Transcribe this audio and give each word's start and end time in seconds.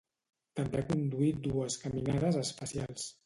També 0.59 0.79
ha 0.79 0.85
conduït 0.87 1.37
dues 1.49 1.77
caminades 1.83 2.39
espacials. 2.45 3.07